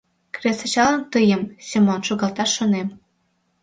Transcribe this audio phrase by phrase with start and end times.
[0.35, 2.87] Кресачалан тыйым, Семон, шогалташ шонем.